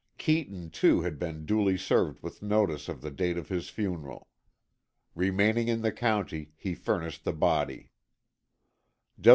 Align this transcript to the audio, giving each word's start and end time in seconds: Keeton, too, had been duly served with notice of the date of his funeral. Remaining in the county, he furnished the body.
Keeton, 0.17 0.71
too, 0.71 1.01
had 1.03 1.19
been 1.19 1.45
duly 1.45 1.77
served 1.77 2.23
with 2.23 2.41
notice 2.41 2.89
of 2.89 3.01
the 3.01 3.11
date 3.11 3.37
of 3.37 3.49
his 3.49 3.69
funeral. 3.69 4.29
Remaining 5.13 5.67
in 5.67 5.83
the 5.83 5.91
county, 5.91 6.53
he 6.57 6.73
furnished 6.73 7.23
the 7.23 7.33
body. 7.33 7.91